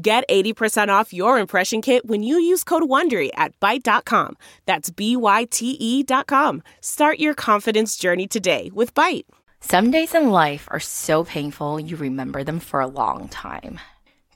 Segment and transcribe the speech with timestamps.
[0.00, 4.36] Get 80% off your impression kit when you use code WONDERY at Byte.com.
[4.64, 6.62] That's B-Y-T-E dot com.
[6.80, 9.24] Start your confidence journey today with Byte.
[9.58, 13.80] Some days in life are so painful you remember them for a long time.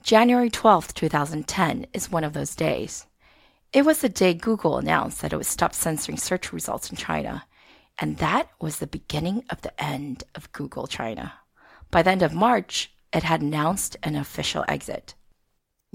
[0.01, 3.05] January 12th, 2010 is one of those days.
[3.71, 7.45] It was the day Google announced that it would stop censoring search results in China.
[7.97, 11.35] And that was the beginning of the end of Google China.
[11.89, 15.15] By the end of March, it had announced an official exit.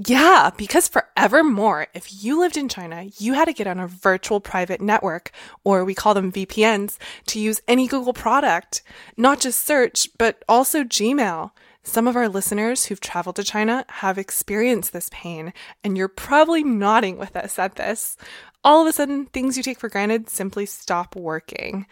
[0.06, 4.38] Yeah, because forevermore, if you lived in China, you had to get on a virtual
[4.38, 5.32] private network,
[5.64, 8.82] or we call them VPNs, to use any Google product,
[9.16, 11.50] not just search, but also Gmail.
[11.82, 16.62] Some of our listeners who've traveled to China have experienced this pain, and you're probably
[16.62, 18.16] nodding with us at this.
[18.62, 21.86] All of a sudden, things you take for granted simply stop working.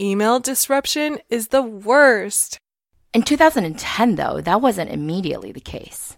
[0.00, 2.56] Email disruption is the worst.
[3.12, 6.17] In 2010, though, that wasn't immediately the case.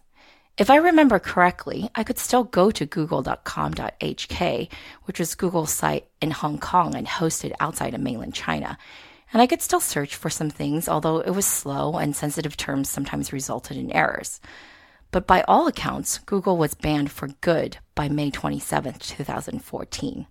[0.61, 4.69] If I remember correctly, I could still go to google.com.hk,
[5.05, 8.77] which was Google's site in Hong Kong and hosted outside of mainland China.
[9.33, 12.91] And I could still search for some things, although it was slow and sensitive terms
[12.91, 14.39] sometimes resulted in errors.
[15.13, 20.27] But by all accounts, Google was banned for good by May 27, 2014.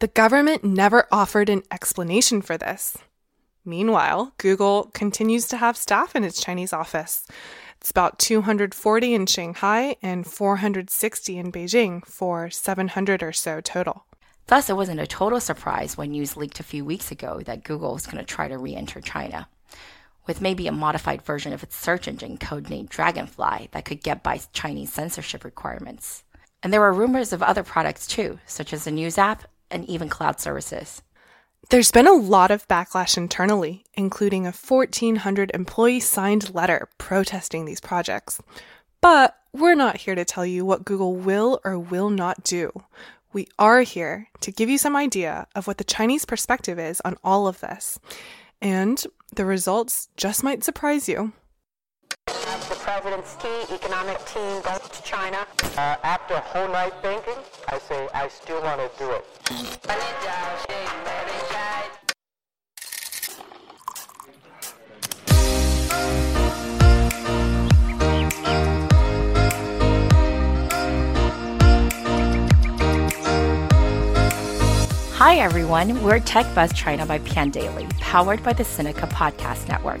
[0.00, 2.98] The government never offered an explanation for this.
[3.64, 7.28] Meanwhile, Google continues to have staff in its Chinese office.
[7.82, 14.04] It's about 240 in Shanghai and 460 in Beijing for 700 or so total.
[14.46, 17.94] Thus, it wasn't a total surprise when news leaked a few weeks ago that Google
[17.94, 19.48] was going to try to re enter China.
[20.28, 24.40] With maybe a modified version of its search engine codenamed Dragonfly that could get by
[24.52, 26.22] Chinese censorship requirements.
[26.62, 29.42] And there were rumors of other products too, such as a news app
[29.72, 31.02] and even cloud services.
[31.70, 37.80] There's been a lot of backlash internally, including a 1,400 employee signed letter protesting these
[37.80, 38.40] projects.
[39.00, 42.72] But we're not here to tell you what Google will or will not do.
[43.32, 47.16] We are here to give you some idea of what the Chinese perspective is on
[47.24, 47.98] all of this.
[48.60, 49.02] And
[49.34, 51.32] the results just might surprise you.
[52.26, 55.46] The president's key economic team goes to China.
[55.76, 59.24] Uh, after a whole night thinking, I say I still want to do it.
[75.24, 76.02] Hi, everyone.
[76.02, 80.00] We're Tech Buzz China by Pandaily, powered by the Sinica Podcast Network.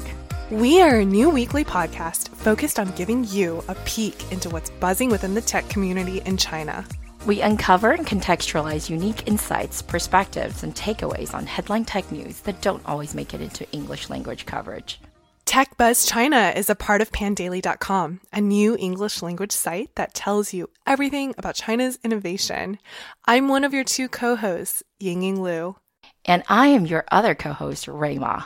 [0.50, 5.10] We are a new weekly podcast focused on giving you a peek into what's buzzing
[5.10, 6.84] within the tech community in China.
[7.24, 12.84] We uncover and contextualize unique insights, perspectives, and takeaways on headline tech news that don't
[12.84, 14.98] always make it into English language coverage.
[15.44, 20.54] Tech Buzz China is a part of pandaily.com, a new English language site that tells
[20.54, 22.78] you everything about China's innovation.
[23.26, 25.76] I'm one of your two co-hosts, Yingying Liu.
[26.24, 28.44] And I am your other co-host, Rui Ma.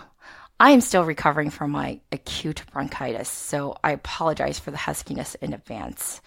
[0.59, 5.53] I am still recovering from my acute bronchitis, so I apologize for the huskiness in
[5.53, 6.23] advance.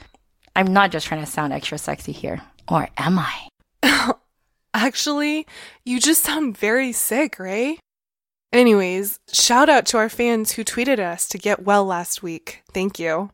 [0.55, 2.41] I'm not just trying to sound extra sexy here.
[2.67, 4.13] Or am I?
[4.73, 5.47] Actually,
[5.83, 7.79] you just sound very sick, Ray.
[8.51, 12.63] Anyways, shout out to our fans who tweeted us to get well last week.
[12.73, 13.29] Thank you.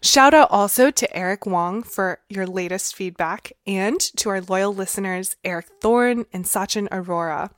[0.00, 5.34] Shout out also to Eric Wong for your latest feedback and to our loyal listeners,
[5.44, 7.50] Eric Thorne and Sachin Aurora.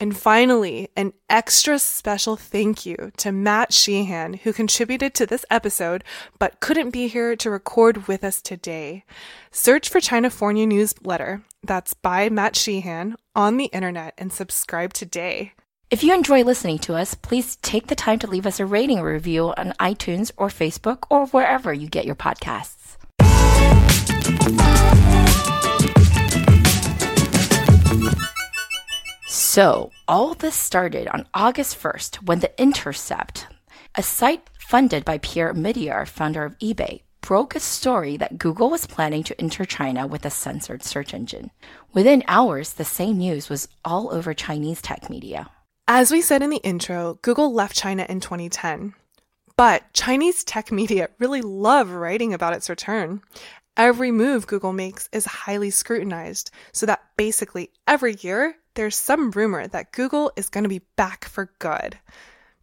[0.00, 6.04] And finally, an extra special thank you to Matt Sheehan, who contributed to this episode
[6.38, 9.04] but couldn't be here to record with us today.
[9.50, 15.52] Search for Chinafornia Newsletter, that's by Matt Sheehan, on the internet and subscribe today.
[15.90, 18.98] If you enjoy listening to us, please take the time to leave us a rating
[18.98, 22.98] or review on iTunes or Facebook or wherever you get your podcasts.
[29.26, 33.46] So, all this started on August 1st when The Intercept,
[33.94, 38.86] a site funded by Pierre Omidyar, founder of eBay, broke a story that Google was
[38.86, 41.50] planning to enter China with a censored search engine.
[41.94, 45.48] Within hours, the same news was all over Chinese tech media.
[45.90, 48.92] As we said in the intro, Google left China in 2010.
[49.56, 53.22] But Chinese tech media really love writing about its return.
[53.74, 59.66] every move Google makes is highly scrutinized, so that basically every year there's some rumor
[59.66, 61.98] that Google is going to be back for good.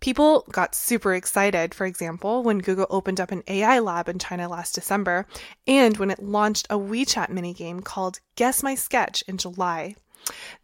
[0.02, 4.48] People got super excited, for example, when Google opened up an AI lab in China
[4.48, 5.26] last December
[5.66, 9.96] and when it launched a WeChat minigame called Guess My Sketch in July.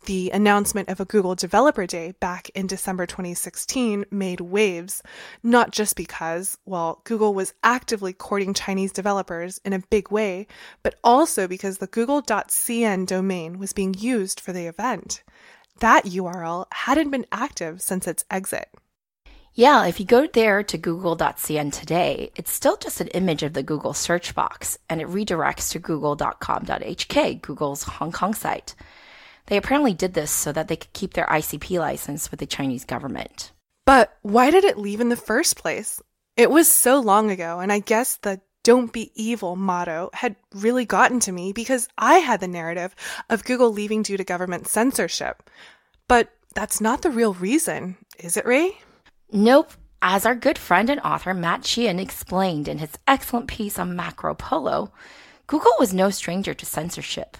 [0.06, 5.04] The announcement of a Google Developer Day back in December 2016 made waves,
[5.44, 10.48] not just because, well, Google was actively courting Chinese developers in a big way,
[10.84, 15.24] but also because the google.cn domain was being used for the event.
[15.80, 18.70] That URL hadn't been active since its exit.
[19.54, 23.64] Yeah, if you go there to google.cn today, it's still just an image of the
[23.64, 28.76] Google search box and it redirects to google.com.hk, Google's Hong Kong site.
[29.48, 32.86] They apparently did this so that they could keep their ICP license with the Chinese
[32.86, 33.52] government.
[33.86, 36.02] But why did it leave in the first place?
[36.38, 40.86] It was so long ago, and I guess the don't be evil motto had really
[40.86, 42.96] gotten to me because I had the narrative
[43.30, 45.50] of Google leaving due to government censorship.
[46.08, 48.78] But that's not the real reason, is it, Ray?
[49.32, 49.74] Nope.
[50.04, 54.34] As our good friend and author Matt Sheehan explained in his excellent piece on Macro
[54.34, 54.92] Polo,
[55.48, 57.38] Google was no stranger to censorship.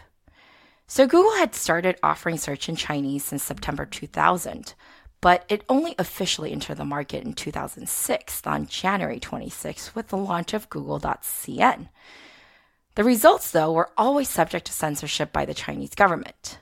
[0.92, 4.74] So Google had started offering search in Chinese since September 2000,
[5.22, 10.54] but it only officially entered the market in 2006 on January 26 with the launch
[10.54, 11.88] of Google.cn.
[12.96, 16.60] The results, though, were always subject to censorship by the Chinese government.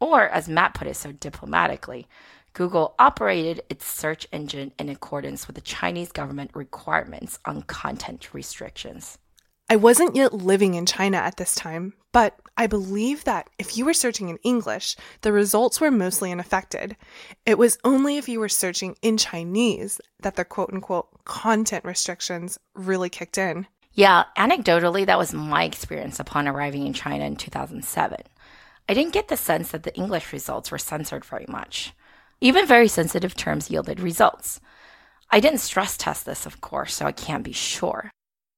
[0.00, 2.08] Or, as Matt put it so diplomatically,
[2.54, 9.18] Google operated its search engine in accordance with the Chinese government requirements on content restrictions.
[9.68, 13.84] I wasn't yet living in China at this time, but I believe that if you
[13.86, 16.96] were searching in English, the results were mostly unaffected.
[17.46, 22.58] It was only if you were searching in Chinese that the quote unquote content restrictions
[22.74, 23.66] really kicked in.
[23.94, 28.18] Yeah, anecdotally, that was my experience upon arriving in China in 2007.
[28.86, 31.94] I didn't get the sense that the English results were censored very much.
[32.40, 34.60] Even very sensitive terms yielded results.
[35.30, 38.10] I didn't stress test this, of course, so I can't be sure.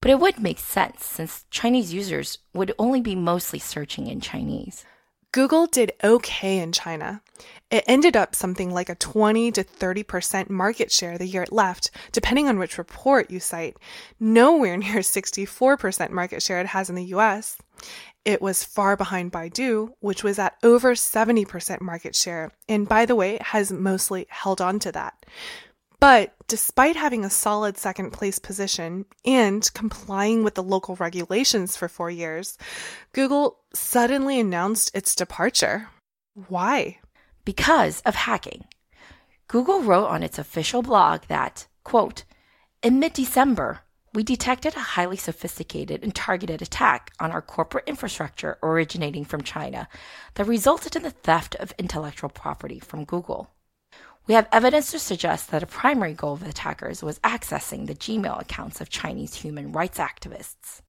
[0.07, 4.85] But it would make sense since Chinese users would only be mostly searching in Chinese.
[5.33, 7.23] Google did okay in China.
[7.73, 11.91] It ended up something like a 20 to 30% market share the year it left,
[12.13, 13.79] depending on which report you cite.
[14.21, 17.59] Nowhere near 64% market share it has in the US.
[18.25, 23.17] It was far behind Baidu, which was at over 70% market share, and by the
[23.17, 25.27] way, has mostly held on to that.
[25.99, 31.89] But despite having a solid second place position and complying with the local regulations for
[31.89, 32.59] four years,
[33.13, 35.89] Google suddenly announced its departure.
[36.49, 36.99] Why?
[37.45, 38.65] Because of hacking.
[39.49, 42.25] Google wrote on its official blog that, quote,
[42.83, 43.81] in mid December,
[44.13, 49.89] we detected a highly sophisticated and targeted attack on our corporate infrastructure originating from China
[50.35, 53.51] that resulted in the theft of intellectual property from Google.
[54.27, 57.95] We have evidence to suggest that a primary goal of the attackers was accessing the
[57.95, 60.81] Gmail accounts of Chinese human rights activists.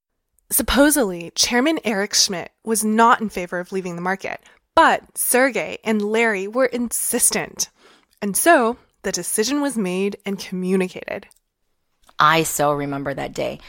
[0.50, 4.40] Supposedly, Chairman Eric Schmidt was not in favor of leaving the market,
[4.76, 7.70] but Sergey and Larry were insistent.
[8.22, 11.28] And so, the decision was made and communicated.
[12.18, 13.60] I so remember that day.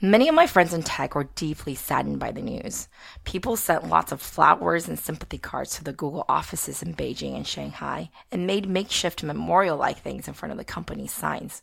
[0.00, 2.86] Many of my friends in tech were deeply saddened by the news.
[3.24, 7.44] People sent lots of flowers and sympathy cards to the Google offices in Beijing and
[7.44, 11.62] Shanghai and made makeshift memorial like things in front of the company's signs.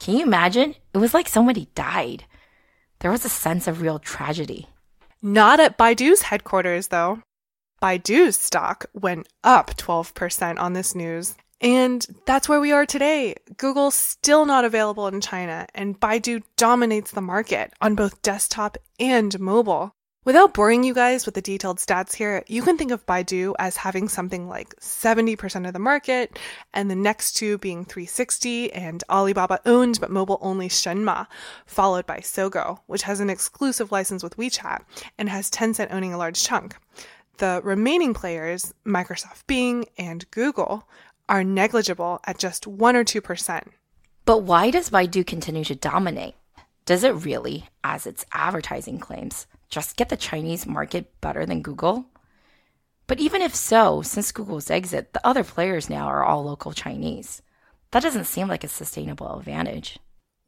[0.00, 0.74] Can you imagine?
[0.94, 2.24] It was like somebody died.
[2.98, 4.66] There was a sense of real tragedy.
[5.22, 7.20] Not at Baidu's headquarters, though.
[7.80, 11.36] Baidu's stock went up 12% on this news.
[11.60, 13.34] And that's where we are today.
[13.56, 19.38] Google's still not available in China, and Baidu dominates the market on both desktop and
[19.40, 19.92] mobile.
[20.26, 23.76] Without boring you guys with the detailed stats here, you can think of Baidu as
[23.76, 26.36] having something like 70% of the market,
[26.74, 31.28] and the next two being 360 and Alibaba owned but mobile only Shenma,
[31.64, 34.80] followed by Sogou, which has an exclusive license with WeChat
[35.16, 36.74] and has Tencent owning a large chunk.
[37.38, 40.88] The remaining players, Microsoft Bing and Google,
[41.28, 43.62] are negligible at just 1 or 2%.
[44.24, 46.34] But why does Baidu continue to dominate?
[46.84, 52.06] Does it really, as its advertising claims, just get the Chinese market better than Google?
[53.06, 57.42] But even if so, since Google's exit, the other players now are all local Chinese.
[57.92, 59.98] That doesn't seem like a sustainable advantage.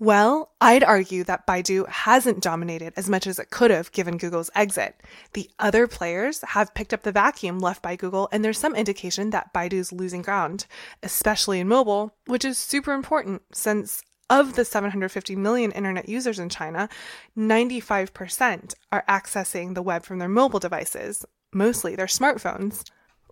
[0.00, 4.50] Well, I'd argue that Baidu hasn't dominated as much as it could have given Google's
[4.54, 4.94] exit.
[5.32, 9.30] The other players have picked up the vacuum left by Google, and there's some indication
[9.30, 10.66] that Baidu's losing ground,
[11.02, 16.48] especially in mobile, which is super important since of the 750 million internet users in
[16.48, 16.88] China,
[17.36, 22.84] 95% are accessing the web from their mobile devices, mostly their smartphones.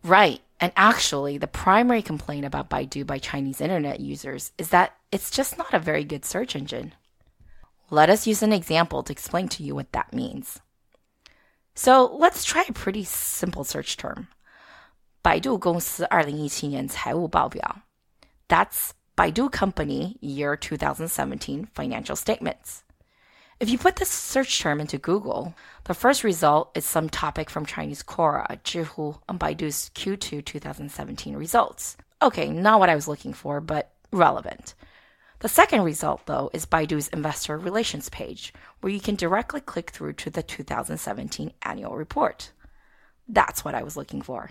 [0.05, 0.41] Right.
[0.59, 5.57] And actually, the primary complaint about Baidu by Chinese internet users is that it's just
[5.57, 6.93] not a very good search engine.
[7.89, 10.59] Let us use an example to explain to you what that means.
[11.73, 14.27] So let's try a pretty simple search term.
[15.23, 17.81] 百度公司二零一七年财务报表.
[18.47, 22.81] That's Baidu Company year 2017 financial statements.
[23.58, 27.64] If you put this search term into Google, the first result is some topic from
[27.64, 31.96] Chinese Quora, Zhihu, and Baidu's Q2 2017 results.
[32.20, 34.74] Okay, not what I was looking for, but relevant.
[35.38, 40.14] The second result, though, is Baidu's investor relations page, where you can directly click through
[40.14, 42.52] to the 2017 annual report.
[43.26, 44.50] That's what I was looking for.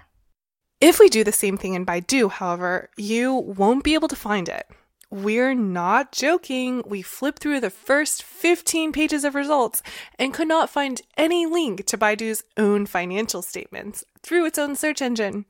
[0.81, 4.49] If we do the same thing in Baidu, however, you won't be able to find
[4.49, 4.67] it.
[5.15, 6.83] We're not joking.
[6.85, 9.81] We flipped through the first 15 pages of results
[10.19, 15.01] and could not find any link to Baidu's own financial statements through its own search
[15.01, 15.45] engine.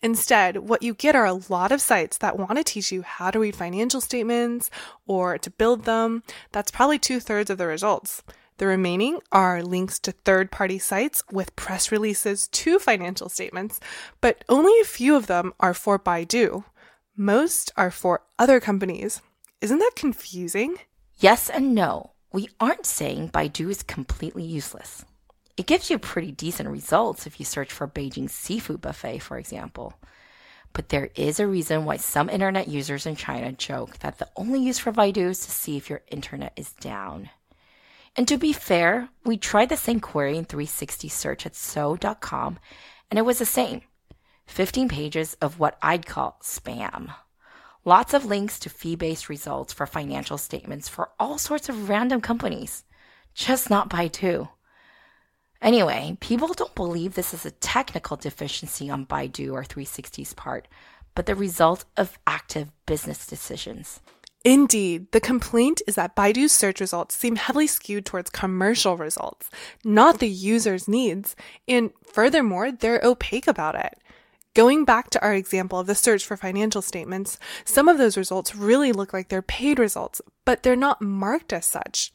[0.00, 3.30] Instead, what you get are a lot of sites that want to teach you how
[3.30, 4.70] to read financial statements
[5.06, 6.22] or to build them.
[6.52, 8.22] That's probably two thirds of the results.
[8.56, 13.80] The remaining are links to third party sites with press releases to financial statements,
[14.22, 16.64] but only a few of them are for Baidu.
[17.20, 19.20] Most are for other companies.
[19.60, 20.76] Isn't that confusing?
[21.18, 22.12] Yes and no.
[22.32, 25.04] We aren't saying Baidu is completely useless.
[25.58, 30.00] It gives you pretty decent results if you search for Beijing seafood buffet, for example.
[30.72, 34.62] But there is a reason why some internet users in China joke that the only
[34.62, 37.28] use for Baidu is to see if your internet is down.
[38.16, 42.58] And to be fair, we tried the same query in 360 search at so.com,
[43.10, 43.82] and it was the same.
[44.50, 47.14] 15 pages of what I'd call spam.
[47.84, 52.20] Lots of links to fee based results for financial statements for all sorts of random
[52.20, 52.84] companies.
[53.32, 54.48] Just not Baidu.
[55.62, 60.66] Anyway, people don't believe this is a technical deficiency on Baidu or 360's part,
[61.14, 64.00] but the result of active business decisions.
[64.44, 69.50] Indeed, the complaint is that Baidu's search results seem heavily skewed towards commercial results,
[69.84, 71.36] not the user's needs,
[71.68, 73.98] and furthermore, they're opaque about it.
[74.54, 78.56] Going back to our example of the search for financial statements, some of those results
[78.56, 82.12] really look like they're paid results, but they're not marked as such.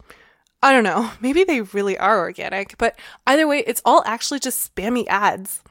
[0.61, 4.75] I don't know, maybe they really are organic, but either way, it's all actually just
[4.75, 5.63] spammy ads.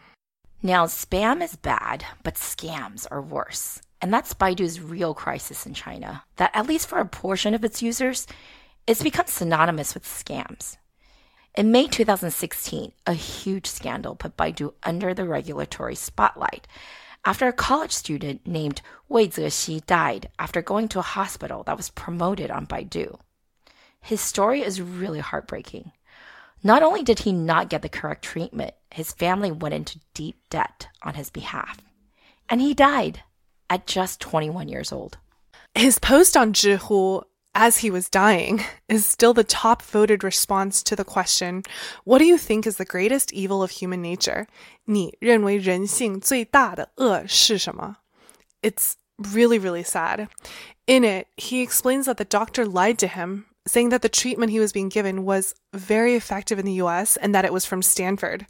[0.62, 3.82] Now, spam is bad, but scams are worse.
[4.00, 7.82] And that's Baidu's real crisis in China, that at least for a portion of its
[7.82, 8.26] users,
[8.86, 10.78] it's become synonymous with scams.
[11.54, 16.66] In May 2016, a huge scandal put Baidu under the regulatory spotlight
[17.24, 21.90] after a college student named Wei Zexi died after going to a hospital that was
[21.90, 23.20] promoted on Baidu.
[24.00, 25.92] His story is really heartbreaking.
[26.64, 30.88] Not only did he not get the correct treatment, his family went into deep debt
[31.02, 31.78] on his behalf.
[32.48, 33.22] And he died
[33.70, 35.18] at just 21 years old.
[35.76, 37.22] His post on Zhihu
[37.55, 41.63] as he was dying is still the top voted response to the question,
[42.03, 44.47] What do you think is the greatest evil of human nature?
[44.85, 47.97] 你认为人性最大的恶是什么?
[48.61, 50.27] It's really, really sad.
[50.87, 54.59] In it, he explains that the doctor lied to him, saying that the treatment he
[54.59, 58.45] was being given was very effective in the US and that it was from Stanford.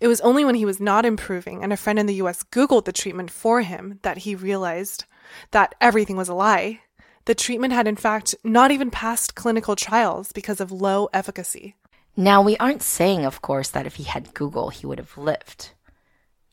[0.00, 2.84] It was only when he was not improving and a friend in the US Googled
[2.84, 5.04] the treatment for him that he realized
[5.50, 6.80] that everything was a lie.
[7.29, 11.75] the treatment had, in fact, not even passed clinical trials because of low efficacy.
[12.17, 15.69] Now, we aren't saying, of course, that if he had Google, he would have lived.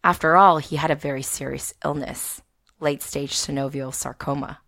[0.04, 2.42] After all, he had a very serious illness
[2.78, 4.59] late stage synovial sarcoma.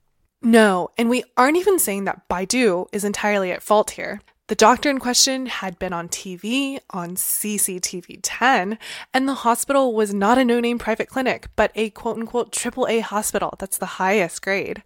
[0.41, 4.23] No, and we aren't even saying that Baidu is entirely at fault here.
[4.49, 8.79] The doctor in question had been on TV, on CCTV 10,
[9.13, 13.03] and the hospital was not a no name private clinic, but a quote unquote AAA
[13.03, 13.55] hospital.
[13.59, 14.83] That's the highest grade.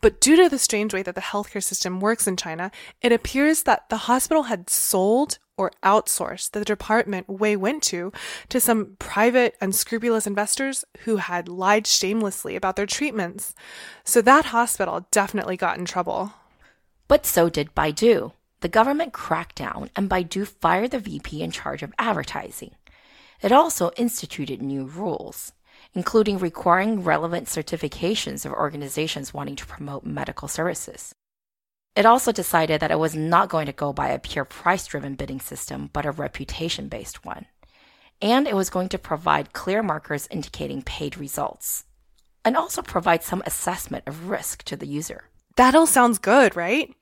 [0.00, 2.70] But due to the strange way that the healthcare system works in China,
[3.02, 8.14] it appears that the hospital had sold or outsourced the department Wei went to
[8.48, 13.54] to some private, unscrupulous investors who had lied shamelessly about their treatments.
[14.04, 16.32] So that hospital definitely got in trouble.
[17.08, 21.82] But so did Baidu the government cracked down and Baidu fired the VP in charge
[21.82, 22.74] of advertising.
[23.42, 25.52] It also instituted new rules,
[25.94, 31.14] including requiring relevant certifications of organizations wanting to promote medical services.
[31.94, 35.14] It also decided that it was not going to go by a pure price driven
[35.14, 37.46] bidding system, but a reputation based one.
[38.22, 41.84] And it was going to provide clear markers indicating paid results,
[42.44, 45.24] and also provide some assessment of risk to the user.
[45.56, 46.94] That all sounds good, right?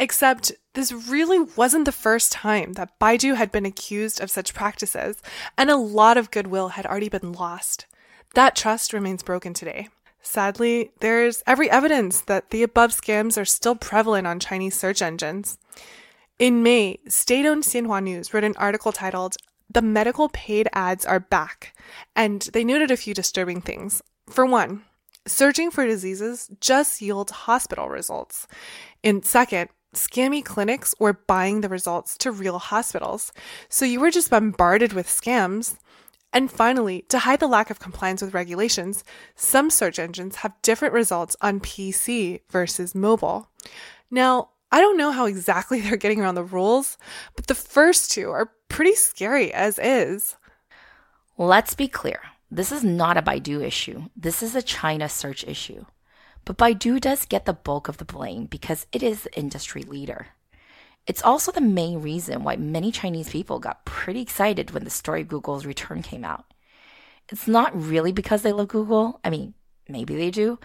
[0.00, 5.22] Except this really wasn't the first time that Baidu had been accused of such practices,
[5.58, 7.84] and a lot of goodwill had already been lost.
[8.34, 9.88] That trust remains broken today.
[10.22, 15.58] Sadly, there's every evidence that the above scams are still prevalent on Chinese search engines.
[16.38, 19.36] In May, state owned Xinhua News wrote an article titled,
[19.70, 21.76] The Medical Paid Ads Are Back,
[22.16, 24.00] and they noted a few disturbing things.
[24.30, 24.82] For one,
[25.26, 28.46] searching for diseases just yields hospital results.
[29.04, 33.32] And second, scammy clinics were buying the results to real hospitals.
[33.68, 35.76] So you were just bombarded with scams.
[36.32, 39.02] And finally, to hide the lack of compliance with regulations,
[39.34, 43.50] some search engines have different results on PC versus mobile.
[44.10, 46.96] Now, I don't know how exactly they're getting around the rules,
[47.34, 50.36] but the first two are pretty scary as is.
[51.36, 52.20] Let's be clear
[52.50, 55.84] this is not a Baidu issue, this is a China search issue.
[56.44, 60.28] But Baidu does get the bulk of the blame because it is the industry leader.
[61.06, 65.22] It's also the main reason why many Chinese people got pretty excited when the story
[65.22, 66.44] of Google's return came out.
[67.28, 69.20] It's not really because they love Google.
[69.24, 69.54] I mean,
[69.88, 70.58] maybe they do,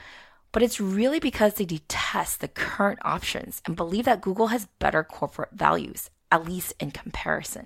[0.52, 5.04] but it's really because they detest the current options and believe that Google has better
[5.04, 7.66] corporate values, at least in comparison.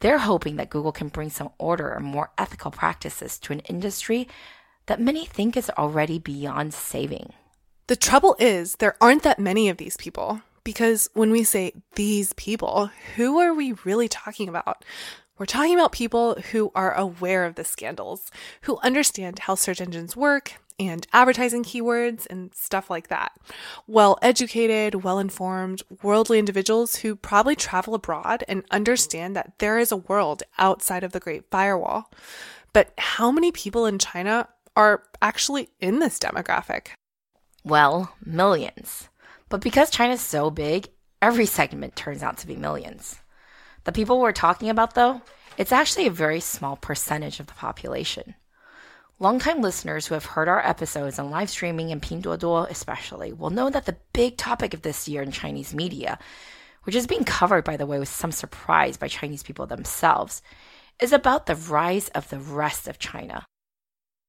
[0.00, 4.28] They're hoping that Google can bring some order and more ethical practices to an industry
[4.88, 7.32] that many think is already beyond saving.
[7.86, 10.42] The trouble is, there aren't that many of these people.
[10.64, 14.84] Because when we say these people, who are we really talking about?
[15.38, 18.30] We're talking about people who are aware of the scandals,
[18.62, 23.32] who understand how search engines work and advertising keywords and stuff like that.
[23.86, 29.90] Well educated, well informed, worldly individuals who probably travel abroad and understand that there is
[29.90, 32.10] a world outside of the Great Firewall.
[32.74, 36.88] But how many people in China are actually in this demographic?
[37.64, 39.08] Well, millions.
[39.48, 40.88] But because China's so big,
[41.20, 43.16] every segment turns out to be millions.
[43.84, 45.22] The people we're talking about, though,
[45.56, 48.34] it's actually a very small percentage of the population.
[49.18, 53.68] Longtime listeners who have heard our episodes on live streaming and Pinduoduo especially will know
[53.68, 56.18] that the big topic of this year in Chinese media,
[56.84, 60.40] which is being covered, by the way, with some surprise by Chinese people themselves,
[61.00, 63.44] is about the rise of the rest of China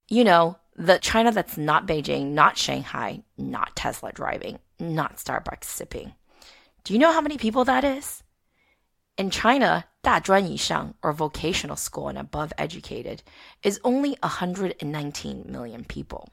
[0.08, 6.14] You know, the China that's not Beijing, not Shanghai, not Tesla driving, not Starbucks sipping.
[6.84, 8.22] Do you know how many people that is?
[9.16, 13.22] In China, 大专以上 or vocational school and above educated
[13.62, 16.28] is only 119 million people.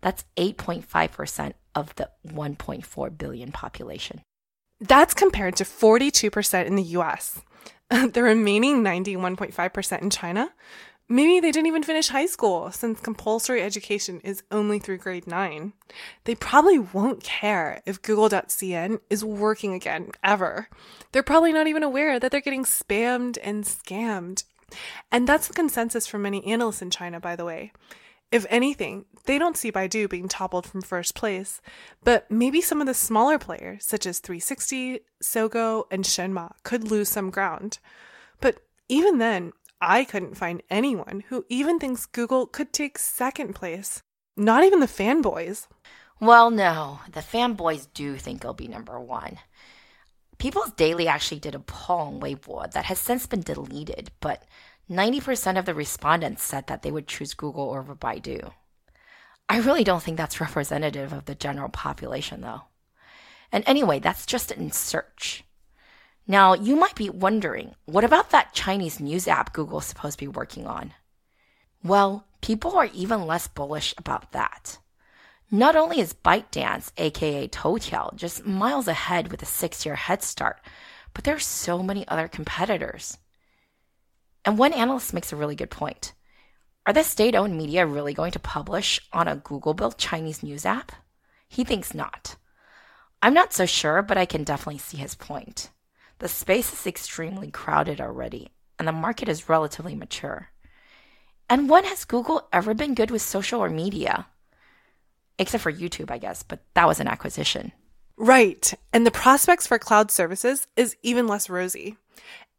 [0.00, 4.22] That's 8.5% of the 1.4 billion population.
[4.80, 7.42] That's compared to 42% in the US.
[7.90, 10.52] the remaining 91.5% in China
[11.09, 15.73] Maybe they didn't even finish high school since compulsory education is only through grade 9.
[16.23, 20.69] They probably won't care if Google.cn is working again, ever.
[21.11, 24.45] They're probably not even aware that they're getting spammed and scammed.
[25.11, 27.73] And that's the consensus from many analysts in China, by the way.
[28.31, 31.61] If anything, they don't see Baidu being toppled from first place,
[32.05, 37.09] but maybe some of the smaller players, such as 360, Sogou, and Shenma, could lose
[37.09, 37.79] some ground.
[38.39, 44.03] But even then, I couldn't find anyone who even thinks Google could take second place.
[44.37, 45.67] Not even the fanboys.
[46.19, 49.39] Well, no, the fanboys do think it'll be number one.
[50.37, 54.43] People's Daily actually did a poll on Weibo that has since been deleted, but
[54.89, 58.51] 90% of the respondents said that they would choose Google over Baidu.
[59.49, 62.61] I really don't think that's representative of the general population, though.
[63.51, 65.43] And anyway, that's just in search.
[66.27, 70.27] Now, you might be wondering, what about that Chinese news app Google's supposed to be
[70.27, 70.93] working on?
[71.83, 74.77] Well, people are even less bullish about that.
[75.49, 80.61] Not only is ByteDance, aka Toutiao, just miles ahead with a six year head start,
[81.13, 83.17] but there are so many other competitors.
[84.45, 86.13] And one analyst makes a really good point.
[86.85, 90.65] Are the state owned media really going to publish on a Google built Chinese news
[90.65, 90.91] app?
[91.49, 92.37] He thinks not.
[93.21, 95.69] I'm not so sure, but I can definitely see his point.
[96.21, 100.49] The space is extremely crowded already, and the market is relatively mature.
[101.49, 104.27] And when has Google ever been good with social or media?
[105.39, 107.71] Except for YouTube, I guess, but that was an acquisition.
[108.17, 108.71] Right.
[108.93, 111.97] And the prospects for cloud services is even less rosy.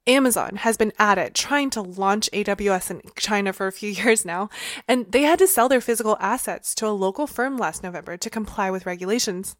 [0.08, 4.24] Amazon has been at it trying to launch AWS in China for a few years
[4.24, 4.50] now,
[4.88, 8.28] and they had to sell their physical assets to a local firm last November to
[8.28, 9.54] comply with regulations.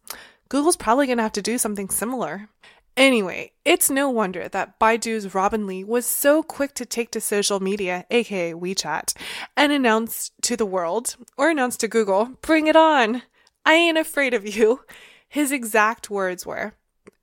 [0.49, 2.49] Google's probably going to have to do something similar.
[2.95, 7.59] Anyway, it's no wonder that Baidu's Robin Li was so quick to take to social
[7.59, 9.15] media, aka WeChat,
[9.57, 13.23] and announce to the world, or announce to Google, bring it on!
[13.65, 14.81] I ain't afraid of you.
[15.27, 16.73] His exact words were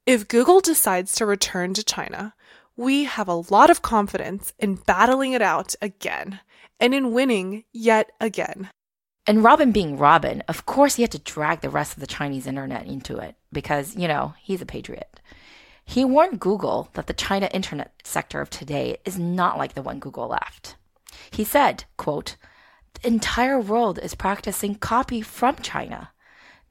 [0.07, 2.35] If Google decides to return to China,
[2.77, 6.41] we have a lot of confidence in battling it out again
[6.81, 8.71] and in winning yet again.
[9.27, 12.49] And Robin being Robin, of course he had to drag the rest of the Chinese
[12.49, 15.21] internet into it because, you know, he's a patriot.
[15.91, 19.99] He warned Google that the China internet sector of today is not like the one
[19.99, 20.77] Google left.
[21.33, 22.37] He said, quote,
[22.95, 26.13] the entire world is practicing copy from China.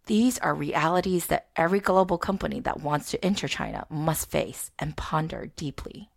[0.05, 4.95] These are realities that every global company that wants to enter China must face and
[4.95, 6.09] ponder deeply.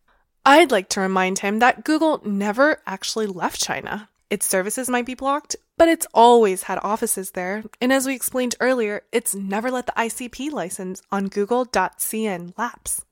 [0.47, 4.11] I'd like to remind him that Google never actually left China.
[4.31, 7.65] Its services might be blocked, but it's always had offices there.
[7.81, 13.05] And as we explained earlier, it's never let the ICP license on google.cn lapse.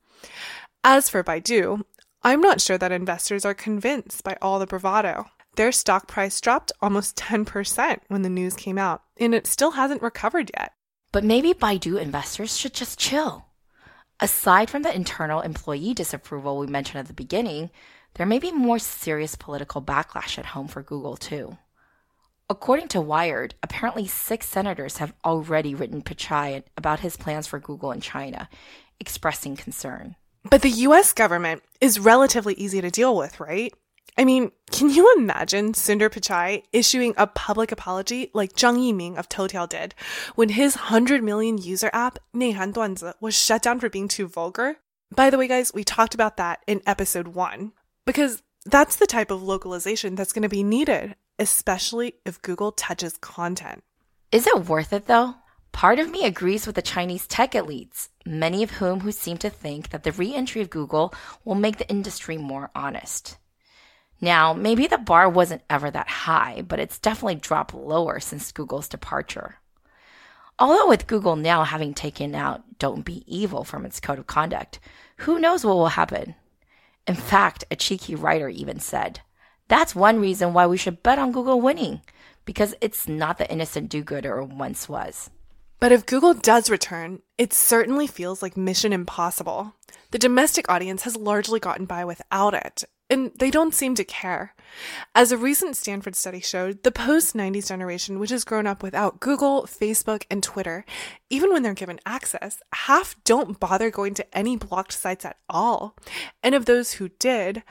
[0.81, 1.83] As for Baidu,
[2.23, 5.25] I'm not sure that investors are convinced by all the bravado.
[5.57, 10.01] Their stock price dropped almost 10% when the news came out, and it still hasn't
[10.01, 10.71] recovered yet.
[11.11, 13.47] But maybe Baidu investors should just chill.
[14.21, 17.69] Aside from the internal employee disapproval we mentioned at the beginning,
[18.13, 21.57] there may be more serious political backlash at home for Google, too.
[22.51, 27.93] According to Wired, apparently six senators have already written Pichai about his plans for Google
[27.93, 28.49] in China,
[28.99, 30.17] expressing concern.
[30.43, 33.73] But the US government is relatively easy to deal with, right?
[34.17, 39.29] I mean, can you imagine Sundar Pichai issuing a public apology like Zhang Yiming of
[39.29, 39.95] Toutiao did
[40.35, 44.75] when his 100 million user app, Neihan Duanzi, was shut down for being too vulgar?
[45.15, 47.71] By the way, guys, we talked about that in episode one
[48.05, 53.17] because that's the type of localization that's going to be needed, especially if Google touches
[53.17, 53.83] content.
[54.31, 55.35] Is it worth it though?
[55.71, 59.49] Part of me agrees with the Chinese tech elites, many of whom who seem to
[59.49, 63.37] think that the re-entry of Google will make the industry more honest.
[64.19, 68.87] Now, maybe the bar wasn't ever that high, but it's definitely dropped lower since Google's
[68.87, 69.55] departure.
[70.59, 74.79] Although with Google now having taken out don't be evil from its code of conduct,
[75.17, 76.35] who knows what will happen?
[77.07, 79.21] In fact, a cheeky writer even said,
[79.71, 82.01] that's one reason why we should bet on Google winning,
[82.43, 85.29] because it's not the innocent do-gooder it once was.
[85.79, 89.73] But if Google does return, it certainly feels like mission impossible.
[90.11, 94.53] The domestic audience has largely gotten by without it, and they don't seem to care.
[95.15, 99.21] As a recent Stanford study showed, the post 90s generation, which has grown up without
[99.21, 100.83] Google, Facebook, and Twitter,
[101.29, 105.95] even when they're given access, half don't bother going to any blocked sites at all.
[106.43, 107.63] And of those who did,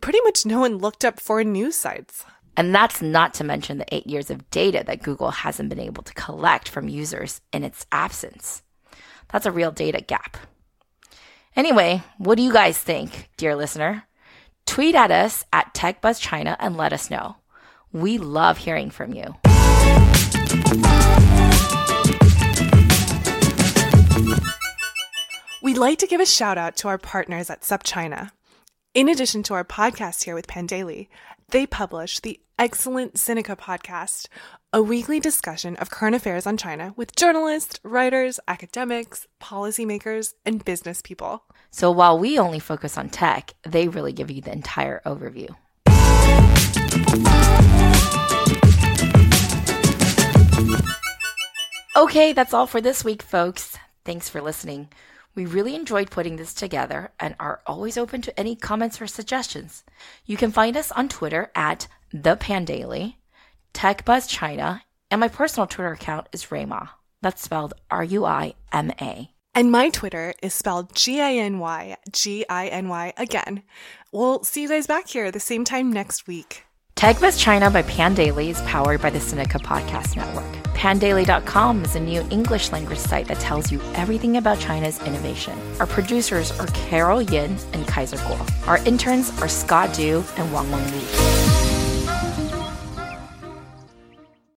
[0.00, 2.24] pretty much no one looked up foreign news sites.
[2.56, 6.02] And that's not to mention the eight years of data that Google hasn't been able
[6.02, 8.62] to collect from users in its absence.
[9.28, 10.36] That's a real data gap.
[11.56, 14.04] Anyway, what do you guys think, dear listener?
[14.66, 17.36] Tweet at us at TechBuzzChina and let us know.
[17.92, 19.34] We love hearing from you.
[25.62, 28.30] We'd like to give a shout out to our partners at SupChina.
[28.92, 31.06] In addition to our podcast here with Pandaily,
[31.50, 34.26] they publish the excellent Sinica podcast,
[34.72, 41.02] a weekly discussion of current affairs on China with journalists, writers, academics, policymakers, and business
[41.02, 41.44] people.
[41.70, 45.54] So while we only focus on tech, they really give you the entire overview.
[51.94, 53.78] Okay, that's all for this week, folks.
[54.04, 54.88] Thanks for listening.
[55.34, 59.84] We really enjoyed putting this together and are always open to any comments or suggestions.
[60.26, 63.14] You can find us on Twitter at the Pandaily,
[63.72, 66.90] TechBuzzChina, and my personal Twitter account is Rayma.
[67.22, 69.30] That's spelled R U I M A.
[69.54, 73.62] And my Twitter is spelled G I N Y G I N Y again.
[74.12, 76.64] We'll see you guys back here the same time next week.
[77.00, 80.44] TechBuzz China by Pandaily is powered by the Sinica Podcast Network.
[80.74, 85.58] Pandaily.com is a new English language site that tells you everything about China's innovation.
[85.80, 88.68] Our producers are Carol Yin and Kaiser Kuo.
[88.68, 91.69] Our interns are Scott Du and Wang Wang Li.